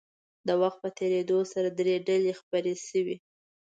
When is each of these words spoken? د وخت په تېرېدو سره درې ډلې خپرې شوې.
د 0.47 0.49
وخت 0.61 0.79
په 0.83 0.89
تېرېدو 0.99 1.37
سره 1.53 1.67
درې 1.79 1.95
ډلې 2.07 2.31
خپرې 2.39 2.73
شوې. 2.87 3.15